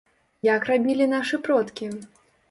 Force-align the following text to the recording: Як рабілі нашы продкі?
Як 0.45 0.63
рабілі 0.69 1.05
нашы 1.11 1.39
продкі? 1.49 1.91